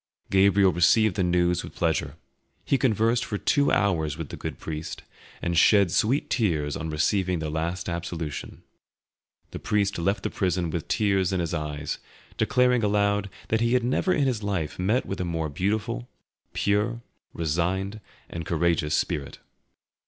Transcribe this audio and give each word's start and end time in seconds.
Gabriel 0.31 0.73
received 0.73 1.15
the 1.15 1.21
news 1.21 1.63
with 1.63 1.75
pleasure; 1.75 2.15
he 2.65 2.75
conversed 2.75 3.23
for 3.23 3.37
two 3.37 3.71
hours 3.71 4.17
with 4.17 4.29
the 4.29 4.35
good 4.35 4.57
priest, 4.57 5.03
and 5.43 5.59
shed 5.59 5.91
sweet 5.91 6.27
tears 6.27 6.75
on 6.75 6.89
receiving 6.89 7.37
the 7.37 7.51
last 7.51 7.87
absolution. 7.87 8.63
The 9.51 9.59
priest 9.59 9.99
left 9.99 10.23
the 10.23 10.31
prison 10.31 10.71
with 10.71 10.87
tears 10.87 11.31
in 11.31 11.39
his 11.39 11.53
eyes, 11.53 11.99
declaring 12.35 12.83
aloud 12.83 13.29
that 13.49 13.61
he 13.61 13.73
had 13.75 13.83
never 13.83 14.11
in 14.11 14.23
his 14.25 14.41
life 14.41 14.79
met 14.79 15.05
with 15.05 15.21
a 15.21 15.23
more 15.23 15.49
beautiful, 15.49 16.09
pure, 16.53 17.03
resigned, 17.31 17.99
and 18.27 18.43
courageous 18.43 18.95
spirit. 18.95 19.37